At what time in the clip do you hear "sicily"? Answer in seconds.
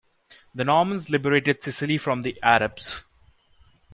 1.61-1.99